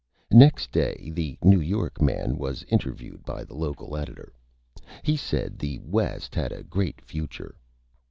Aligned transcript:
Next 0.31 0.71
Day 0.71 1.11
the 1.13 1.37
New 1.43 1.59
York 1.59 2.01
Man 2.01 2.35
was 2.35 2.63
Interviewed 2.69 3.23
by 3.23 3.43
the 3.43 3.53
Local 3.53 3.95
Editor. 3.95 4.33
He 5.03 5.15
said 5.15 5.59
the 5.59 5.77
West 5.83 6.33
had 6.33 6.51
a 6.51 6.63
Great 6.63 6.99
Future. 6.99 7.53